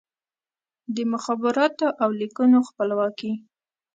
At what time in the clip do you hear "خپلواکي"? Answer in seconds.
2.69-3.31